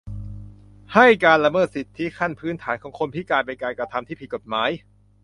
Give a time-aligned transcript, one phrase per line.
[0.93, 4.69] ให้ การละเมิดสิทธิขั้นพื้นฐานของคนพิการ เป็นการกระทำที่ผิดกฎหมาย